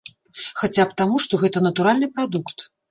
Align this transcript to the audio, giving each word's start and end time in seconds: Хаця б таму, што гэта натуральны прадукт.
Хаця 0.61 0.83
б 0.93 0.97
таму, 1.03 1.21
што 1.27 1.41
гэта 1.45 1.57
натуральны 1.69 2.07
прадукт. 2.19 2.69